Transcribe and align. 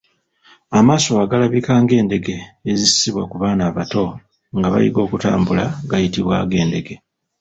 Amaaso 0.77 1.11
agalabika 1.23 1.71
ng’endege 1.81 2.37
ezissibwa 2.71 3.23
ku 3.29 3.35
baana 3.41 3.63
abato 3.69 4.05
nga 4.57 4.67
bayiga 4.73 4.99
okutambula 5.05 5.63
gayitibwa 5.89 6.33
ag’endege. 6.43 6.95